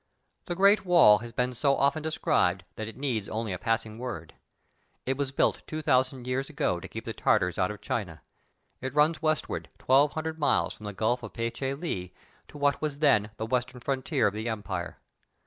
The 0.45 0.55
great 0.55 0.83
wall 0.83 1.19
has 1.19 1.31
been 1.31 1.53
so 1.53 1.77
often 1.77 2.01
described 2.01 2.63
that 2.75 2.87
it 2.87 2.97
needs 2.97 3.29
only 3.29 3.53
a 3.53 3.59
passing 3.59 3.99
word. 3.99 4.33
It 5.05 5.15
was 5.15 5.31
built 5.31 5.61
two 5.67 5.83
thousand 5.83 6.25
years 6.25 6.49
ago 6.49 6.79
to 6.79 6.87
keep 6.87 7.05
the 7.05 7.13
Tartars 7.13 7.59
out 7.59 7.69
of 7.69 7.81
China; 7.81 8.23
it 8.81 8.95
runs 8.95 9.21
westward 9.21 9.69
twelve 9.77 10.13
hundred 10.13 10.39
miles 10.39 10.73
from 10.73 10.87
the 10.87 10.93
Gulf 10.93 11.21
of 11.21 11.33
Pe 11.33 11.51
Che 11.51 11.75
Lee 11.75 12.13
to 12.47 12.57
what 12.57 12.81
was 12.81 12.97
then 12.97 13.29
the 13.37 13.45
western 13.45 13.79
frontier 13.79 14.25
of 14.25 14.33
the 14.33 14.49
empire. 14.49 14.97